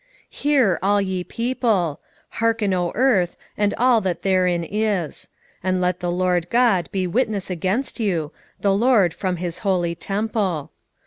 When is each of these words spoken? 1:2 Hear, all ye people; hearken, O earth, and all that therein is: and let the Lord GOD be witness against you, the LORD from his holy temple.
1:2 0.31 0.35
Hear, 0.41 0.79
all 0.81 0.99
ye 0.99 1.23
people; 1.23 1.99
hearken, 2.41 2.73
O 2.73 2.91
earth, 2.95 3.37
and 3.55 3.71
all 3.75 4.01
that 4.01 4.23
therein 4.23 4.63
is: 4.63 5.29
and 5.61 5.79
let 5.79 5.99
the 5.99 6.09
Lord 6.09 6.49
GOD 6.49 6.89
be 6.91 7.05
witness 7.05 7.51
against 7.51 7.99
you, 7.99 8.31
the 8.59 8.73
LORD 8.73 9.13
from 9.13 9.35
his 9.35 9.59
holy 9.59 9.93
temple. 9.93 10.71